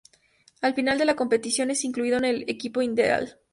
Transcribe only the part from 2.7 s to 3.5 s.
ideal.